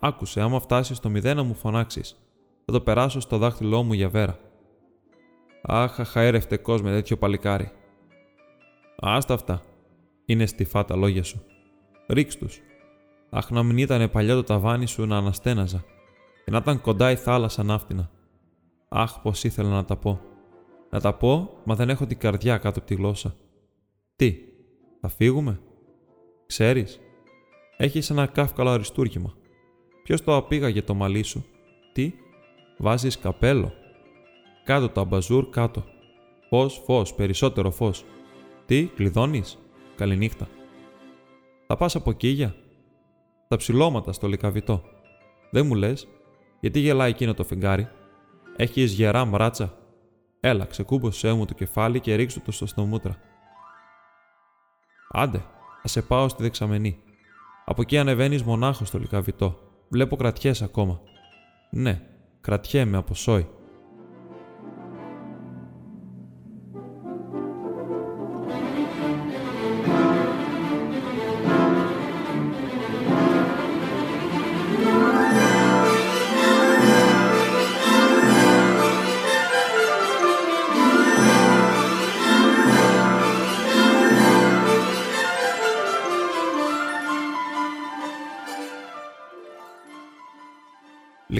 Άκουσε, 0.00 0.40
άμα 0.40 0.60
φτάσεις 0.60 0.96
στο 0.96 1.08
μηδέν 1.08 1.36
να 1.36 1.42
μου 1.42 1.54
φωνάξεις. 1.54 2.16
Θα 2.64 2.72
το 2.72 2.80
περάσω 2.80 3.20
στο 3.20 3.38
δάχτυλό 3.38 3.82
μου 3.82 3.92
για 3.92 4.08
βέρα. 4.08 4.38
Αχ, 5.62 6.00
αχαέρευτε 6.00 6.60
με 6.66 6.90
τέτοιο 6.90 7.16
παλικάρι. 7.16 7.70
Άστα 8.96 9.34
αυτά. 9.34 9.62
Είναι 10.24 10.46
στιφά 10.46 10.84
τα 10.84 10.96
λόγια 10.96 11.22
σου. 11.22 11.42
Ρίξ 12.08 12.36
τους. 12.36 12.60
Αχ, 13.30 13.50
να 13.50 13.62
μην 13.62 13.78
ήταν 13.78 14.10
παλιό 14.10 14.34
το 14.34 14.42
ταβάνι 14.42 14.86
σου 14.86 15.06
να 15.06 15.16
αναστέναζα. 15.16 15.84
Και 16.44 16.50
να 16.50 16.58
ήταν 16.58 16.80
κοντά 16.80 17.10
η 17.10 17.16
θάλασσα 17.16 17.62
ναύτινα. 17.62 18.10
Αχ, 18.88 19.20
πως 19.20 19.44
ήθελα 19.44 19.68
να 19.68 19.84
τα 19.84 19.96
πω. 19.96 20.20
Να 20.90 21.00
τα 21.00 21.14
πω, 21.14 21.60
μα 21.64 21.74
δεν 21.74 21.88
έχω 21.88 22.06
την 22.06 22.18
καρδιά 22.18 22.58
κάτω 22.58 22.78
από 22.78 22.88
τη 22.88 22.94
γλώσσα. 22.94 23.34
Τι, 24.16 24.38
θα 25.00 25.08
φύγουμε; 25.08 25.60
Ξέρεις, 26.46 27.00
έχεις 27.76 28.10
ένα 28.10 28.26
κάφκαλο 28.26 28.70
αριστούργημα. 28.70 29.34
Ποιος 30.02 30.24
το 30.24 30.36
απήγαγε 30.36 30.82
το 30.82 30.94
μαλλί 30.94 31.22
σου; 31.22 31.44
Τι, 31.92 32.12
βάζεις 32.78 33.18
καπέλο; 33.18 33.72
Κάτω 34.64 34.88
το 34.88 35.00
αμπαζούρ 35.00 35.50
κάτω. 35.50 35.84
Φως, 36.48 36.82
φως, 36.84 37.14
περισσότερο 37.14 37.70
φως. 37.70 38.04
Τι, 38.66 38.86
κλειδώνεις; 38.86 39.58
Καληνύχτα. 39.96 40.48
Θα 41.66 41.76
πας 41.76 41.94
από 41.94 42.12
κίγια; 42.12 42.54
Τα 43.48 43.56
ψηλώματα 43.56 44.12
στο 44.12 44.28
λικαβιτό. 44.28 44.82
Δεν 45.50 45.66
μου 45.66 45.74
λες, 45.74 46.08
γιατί 46.60 46.80
γελάει 46.80 47.10
εκείνο 47.10 47.34
το 47.34 47.44
φεγγάρι; 47.44 47.88
Έχεις 48.56 48.92
γερά 48.92 49.24
μράτσα; 49.24 49.78
Έλα, 50.40 50.64
ξεκούμπωσέ 50.64 51.32
μου 51.32 51.44
το 51.44 51.54
κεφάλι 51.54 52.00
και 52.00 52.14
ρίξου 52.14 52.42
το 52.42 52.52
στο 52.52 52.66
στομούτρα. 52.66 53.16
Άντε, 55.10 55.38
θα 55.38 55.55
σε 55.86 56.02
πάω 56.02 56.28
στη 56.28 56.42
δεξαμενή. 56.42 56.98
Από 57.64 57.82
εκεί 57.82 57.98
ανεβαίνεις 57.98 58.42
μονάχο 58.42 58.84
στο 58.84 58.98
λικαβιτό. 58.98 59.58
Βλέπω 59.88 60.16
κρατιές 60.16 60.62
ακόμα. 60.62 61.00
Ναι, 61.70 62.02
κρατιέμαι 62.40 62.96
από 62.96 63.14
σόι. 63.14 63.48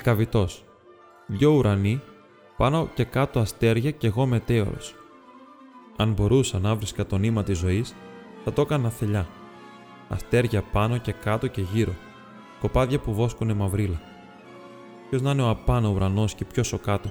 Λικαβιτός. 0.07 0.65
Δυο 1.27 1.51
ουρανοί, 1.51 2.01
πάνω 2.57 2.89
και 2.95 3.05
κάτω 3.05 3.41
αστέρια 3.41 3.91
και 3.91 4.07
εγώ 4.07 4.27
μετέωρος. 4.27 4.95
Αν 5.97 6.13
μπορούσα 6.13 6.59
να 6.59 6.75
βρίσκα 6.75 7.07
το 7.07 7.19
νήμα 7.19 7.43
της 7.43 7.59
ζωής, 7.59 7.95
θα 8.45 8.53
το 8.53 8.61
έκανα 8.61 8.91
θελιά. 8.91 9.29
Αστέρια 10.09 10.63
πάνω 10.63 10.99
και 10.99 11.13
κάτω 11.13 11.47
και 11.47 11.61
γύρω. 11.61 11.93
Κοπάδια 12.61 12.99
που 12.99 13.15
βόσκουνε 13.15 13.55
μαυρίλα. 13.55 14.01
Ποιος 15.09 15.23
να 15.23 15.31
είναι 15.31 15.43
ο 15.43 15.49
απάνω 15.49 15.91
ουρανός 15.91 16.35
και 16.35 16.45
ποιος 16.45 16.73
ο 16.73 16.79
κάτω; 16.79 17.09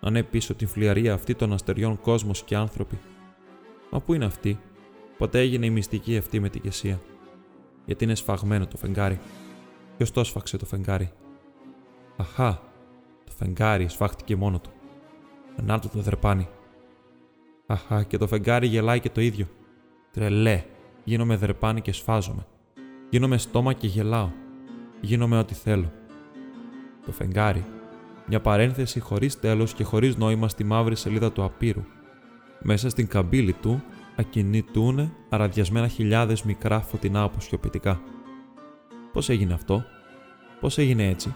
Αν 0.00 0.14
είναι 0.14 0.22
πίσω 0.22 0.54
την 0.54 0.68
φλιαρία 0.68 1.14
αυτή 1.14 1.34
των 1.34 1.52
αστεριών 1.52 2.00
κόσμος 2.00 2.42
και 2.42 2.56
άνθρωποι. 2.56 2.98
Μα 3.90 4.00
πού 4.00 4.14
είναι 4.14 4.24
αυτή, 4.24 4.60
ποτέ 5.18 5.38
έγινε 5.38 5.66
η 5.66 5.70
μυστική 5.70 6.16
αυτή 6.16 6.40
με 6.40 6.48
την 6.48 6.60
κεσία. 6.60 7.00
Γιατί 7.84 8.04
είναι 8.04 8.14
σφαγμένο 8.14 8.66
το 8.66 8.76
φεγγάρι. 8.76 9.20
Ποιος 9.96 10.10
το 10.10 10.20
έσφαξε 10.20 10.56
το 10.56 10.66
φεγγάρι; 10.66 11.12
Αχά, 12.20 12.62
το 13.24 13.32
φεγγάρι 13.36 13.88
σφάχτηκε 13.88 14.36
μόνο 14.36 14.60
του. 14.60 14.70
Να 15.62 15.78
το 15.78 15.88
το 15.88 16.00
δρεπάνι. 16.00 16.48
Αχά, 17.66 18.02
και 18.02 18.16
το 18.18 18.26
φεγγάρι 18.26 18.66
γελάει 18.66 19.00
και 19.00 19.10
το 19.10 19.20
ίδιο. 19.20 19.46
Τρελέ, 20.12 20.64
γίνομαι 21.04 21.36
δρεπάνι 21.36 21.80
και 21.80 21.92
σφάζομαι. 21.92 22.46
Γίνομαι 23.10 23.38
στόμα 23.38 23.72
και 23.72 23.86
γελάω. 23.86 24.30
Γίνομαι 25.00 25.38
ό,τι 25.38 25.54
θέλω. 25.54 25.92
Το 27.06 27.12
φεγγάρι, 27.12 27.64
μια 28.26 28.40
παρένθεση 28.40 29.00
χωρίς 29.00 29.40
τέλος 29.40 29.74
και 29.74 29.84
χωρίς 29.84 30.16
νόημα 30.16 30.48
στη 30.48 30.64
μαύρη 30.64 30.96
σελίδα 30.96 31.32
του 31.32 31.44
απείρου. 31.44 31.84
Μέσα 32.62 32.88
στην 32.88 33.08
καμπύλη 33.08 33.52
του 33.52 33.82
ακινητούνε 34.16 35.12
αραδιασμένα 35.28 35.88
χιλιάδες 35.88 36.42
μικρά 36.42 36.80
φωτεινά 36.80 37.22
αποσιοποιητικά. 37.22 38.00
Πώς 39.12 39.28
έγινε 39.28 39.54
αυτό, 39.54 39.84
πώς 40.60 40.78
έγινε 40.78 41.08
έτσι, 41.08 41.34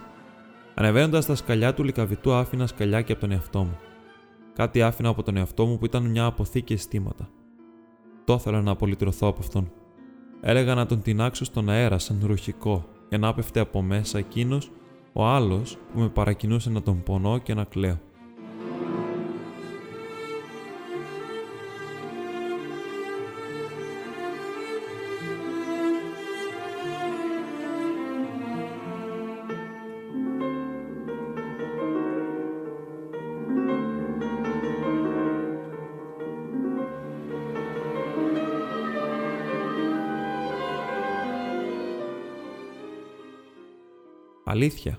Ανεβαίνοντα 0.74 1.24
τα 1.24 1.34
σκαλιά 1.34 1.74
του 1.74 1.84
λικαβιτού, 1.84 2.32
άφηνα 2.32 2.66
σκαλιάκι 2.66 3.12
από 3.12 3.20
τον 3.20 3.30
εαυτό 3.30 3.62
μου. 3.62 3.78
Κάτι 4.54 4.82
άφηνα 4.82 5.08
από 5.08 5.22
τον 5.22 5.36
εαυτό 5.36 5.66
μου 5.66 5.78
που 5.78 5.84
ήταν 5.84 6.02
μια 6.02 6.24
αποθήκη 6.24 6.72
αισθήματα. 6.72 7.28
Το 8.24 8.34
ήθελα 8.34 8.62
να 8.62 8.70
απολυτρωθώ 8.70 9.28
από 9.28 9.38
αυτόν. 9.40 9.72
Έλεγα 10.40 10.74
να 10.74 10.86
τον 10.86 11.02
τεινάξω 11.02 11.44
στον 11.44 11.68
αέρα 11.68 11.98
σαν 11.98 12.22
ρουχικό, 12.26 12.84
για 13.08 13.18
να 13.18 13.28
άπεφτε 13.28 13.60
από 13.60 13.82
μέσα 13.82 14.18
εκείνος 14.18 14.70
ο 15.12 15.26
άλλος 15.26 15.78
που 15.92 16.00
με 16.00 16.08
παρακινούσε 16.08 16.70
να 16.70 16.82
τον 16.82 17.02
πονώ 17.02 17.38
και 17.38 17.54
να 17.54 17.64
κλαίω. 17.64 18.00
Αλήθεια. 44.52 44.98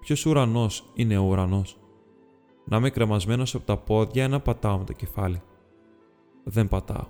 Ποιος 0.00 0.26
ουρανός 0.26 0.84
είναι 0.94 1.18
ο 1.18 1.22
ουρανός; 1.22 1.78
Να 2.64 2.76
είμαι 2.76 2.90
κρεμασμένος 2.90 3.54
από 3.54 3.66
τα 3.66 3.76
πόδια 3.76 4.28
να 4.28 4.40
πατάω 4.40 4.78
με 4.78 4.84
το 4.84 4.92
κεφάλι; 4.92 5.42
Δεν 6.44 6.68
πατάω. 6.68 7.06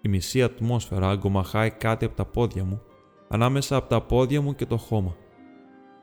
Η 0.00 0.08
μισή 0.08 0.42
ατμόσφαιρα 0.42 1.08
αγκομαχάει 1.08 1.70
κάτι 1.70 2.04
από 2.04 2.16
τα 2.16 2.24
πόδια 2.24 2.64
μου, 2.64 2.82
ανάμεσα 3.28 3.76
από 3.76 3.88
τα 3.88 4.00
πόδια 4.00 4.40
μου 4.40 4.54
και 4.54 4.66
το 4.66 4.76
χώμα. 4.76 5.16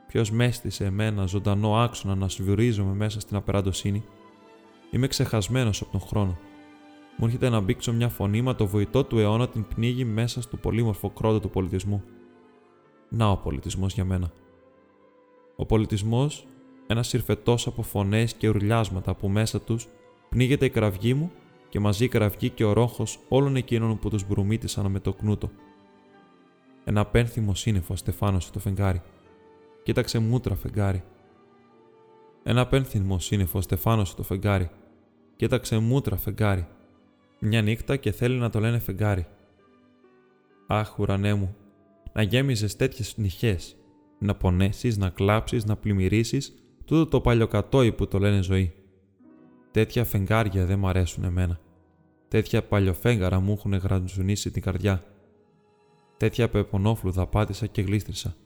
Ποιος 0.06 0.30
μέστησε 0.30 0.84
εμένα 0.84 1.26
ζωντανό 1.26 1.76
άξονα 1.76 2.14
να 2.14 2.28
σβουρίζομαι 2.28 2.94
μέσα 2.94 3.20
στην 3.20 3.36
απεραντοσύνη; 3.36 4.04
Είμαι 4.90 5.06
ξεχασμένος 5.06 5.80
από 5.82 5.90
τον 5.90 6.00
χρόνο. 6.00 6.38
Μου 7.16 7.24
έρχεται 7.24 7.48
να 7.48 7.60
μπήξω 7.60 7.92
μια 7.92 8.08
φωνή 8.08 8.42
μα 8.42 8.54
το 8.54 8.66
βοητό 8.66 9.04
του 9.04 9.18
αιώνα 9.18 9.48
την 9.48 9.66
πνίγει 9.68 10.04
μέσα 10.04 10.42
στο 10.42 10.56
πολύμορφο 10.56 11.10
κρότο 11.10 11.40
του 11.40 11.50
πολιτισμού. 11.50 12.02
Να 13.08 13.30
ο 13.30 13.36
πολιτισμός 13.36 13.94
για 13.94 14.04
μένα. 14.04 14.32
Ο 15.60 15.66
πολιτισμός, 15.66 16.46
ένας 16.86 17.08
συρφετός 17.08 17.66
από 17.66 17.82
φωνές 17.82 18.34
και 18.34 18.48
ουρλιάσματα 18.48 19.14
που 19.14 19.28
μέσα 19.28 19.60
τους 19.60 19.88
πνίγεται 20.28 20.64
η 20.64 20.70
κραυγή 20.70 21.14
μου 21.14 21.30
και 21.68 21.80
μαζί 21.80 22.04
η 22.04 22.08
κραυγή 22.08 22.50
και 22.50 22.64
ο 22.64 22.72
ρόχος 22.72 23.18
όλων 23.28 23.56
εκείνων 23.56 23.98
που 23.98 24.10
τους 24.10 24.26
μπρουμίτισαν 24.26 24.90
με 24.90 25.00
το 25.00 25.12
κνούτο. 25.12 25.50
Ένα 26.84 27.06
πένθυμο 27.06 27.54
σύννεφο 27.54 27.96
στεφάνωσε 27.96 28.52
το 28.52 28.58
φεγγάρι. 28.58 29.02
Κοίταξε 29.82 30.18
μούτρα 30.18 30.54
φεγγάρι. 30.54 31.02
Ένα 32.42 32.66
πένθυμο 32.66 33.18
σύννεφο 33.18 33.60
στεφάνωσε 33.60 34.16
το 34.16 34.22
φεγγάρι. 34.22 34.70
Κοίταξε 35.36 35.78
μούτρα 35.78 36.16
φεγγάρι. 36.16 36.66
Μια 37.38 37.62
νύχτα 37.62 37.96
και 37.96 38.12
θέλει 38.12 38.38
να 38.38 38.50
το 38.50 38.60
λένε 38.60 38.78
φεγγάρι. 38.78 39.26
Αχ, 40.66 40.98
ουρανέ 40.98 41.34
μου, 41.34 41.56
να 42.12 42.22
γέμιζες 42.22 42.76
τέτοιες 42.76 43.16
νυχές, 43.16 43.76
να 44.18 44.34
πονέσεις, 44.34 44.96
να 44.96 45.08
κλάψεις, 45.08 45.64
να 45.64 45.76
πλημμυρίσεις 45.76 46.54
τούτο 46.84 47.06
το 47.06 47.20
παλιοκατόι 47.20 47.92
που 47.92 48.08
το 48.08 48.18
λένε 48.18 48.42
ζωή. 48.42 48.72
Τέτοια 49.70 50.04
φεγγάρια 50.04 50.64
δεν 50.64 50.78
μ' 50.78 50.86
αρέσουν 50.86 51.24
εμένα. 51.24 51.60
Τέτοια 52.28 52.62
παλιοφέγγαρα 52.64 53.40
μου 53.40 53.52
έχουν 53.52 53.74
γραντζουνίσει 53.74 54.50
την 54.50 54.62
καρδιά. 54.62 55.04
Τέτοια 56.16 56.48
πεπονόφλουδα 56.48 57.26
πάτησα 57.26 57.66
και 57.66 57.82
γλίστρισα. 57.82 58.36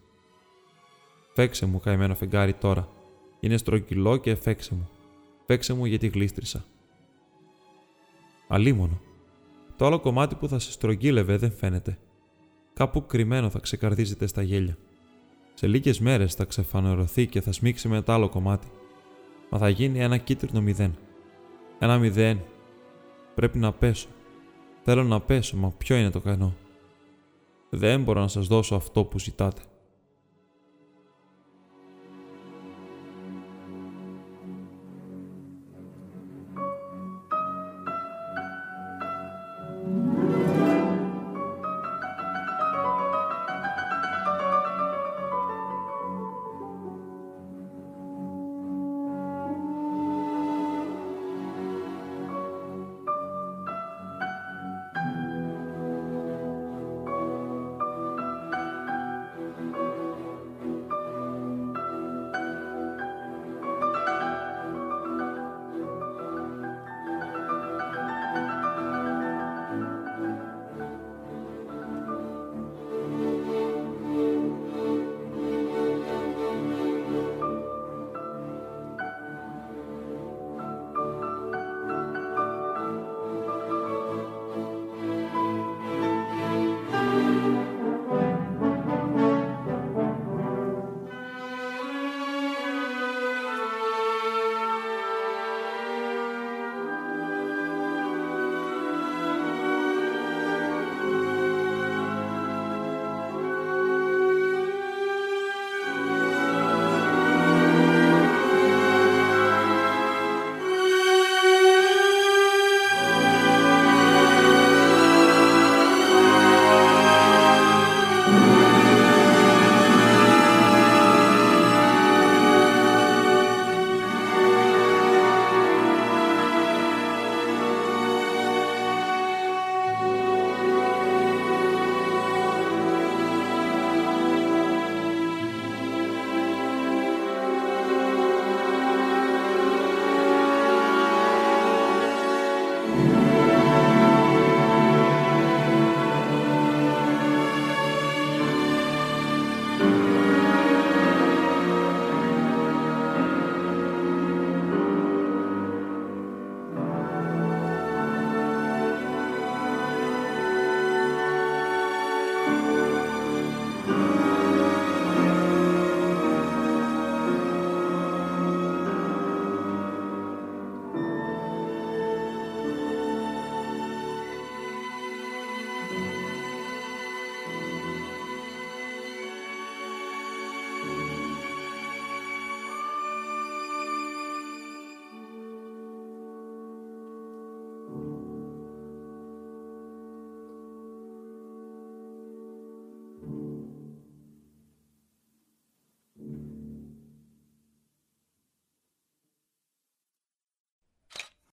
Φέξε 1.35 1.67
μου, 1.67 1.81
καημένο 1.81 2.15
φεγγάρι 2.15 2.55
τώρα. 2.55 2.89
Είναι 3.41 3.57
στρογγυλό 3.57 4.17
και 4.17 4.35
φέξε 4.35 4.75
μου. 4.75 4.89
Φέξε 5.47 5.73
μου 5.73 5.85
γιατί 5.85 6.07
γλίστρισα. 6.07 6.65
Αλίμονο. 8.49 9.01
Το 9.77 9.87
άλλο 9.87 10.01
κομμάτι 10.01 10.35
που 10.35 10.49
θα 10.49 10.59
σε 10.59 10.73
στρογγύλευε 10.73 11.37
δεν 11.37 11.53
φαίνεται. 11.53 11.99
Κάπου 12.75 13.07
κρυμμένο 13.07 13.51
θα 13.51 13.59
ξεκαρδίζεται 13.59 14.27
στα 14.27 14.43
γέλια. 14.43 14.77
Σε 15.55 15.67
λίγες 15.67 16.01
μέρες 16.01 16.35
θα 16.35 16.45
ξεφανερωθεί 16.45 17.27
και 17.27 17.41
θα 17.41 17.53
σμίξει 17.53 17.88
με 17.88 18.03
το 18.03 18.12
άλλο 18.12 18.29
κομμάτι. 18.29 18.71
Μα 19.51 19.59
θα 19.59 19.69
γίνει 19.69 19.99
ένα 19.99 20.17
κίτρινο 20.17 20.61
μηδέν. 20.61 20.97
Ένα 21.79 21.99
μηδέν. 21.99 22.41
Πρέπει 23.35 23.59
να 23.59 23.73
πέσω. 23.73 24.09
Θέλω 24.83 25.03
να 25.05 25.21
πέσω, 25.21 25.57
μα 25.57 25.71
ποιο 25.71 25.97
είναι 25.97 26.11
το 26.11 26.21
κανό. 26.21 26.55
Δεν 27.71 28.03
μπορώ 28.03 28.21
να 28.21 28.29
σας 28.29 28.47
δώσω 28.47 28.75
αυτό 28.75 29.05
που 29.05 29.19
ζητάτε. 29.19 29.62